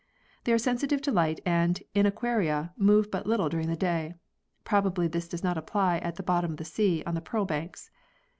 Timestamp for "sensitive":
0.57-0.99